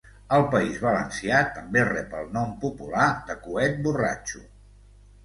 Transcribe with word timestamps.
Al 0.35 0.43
País 0.53 0.77
Valencià 0.85 1.41
també 1.57 1.83
rep 1.89 2.15
el 2.21 2.31
nom 2.37 2.55
popular 2.63 3.05
de 3.29 3.37
coet 3.45 3.79
borratxo. 3.85 4.43